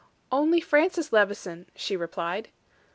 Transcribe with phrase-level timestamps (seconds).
[0.31, 2.49] "Only Francis Levison," she replied.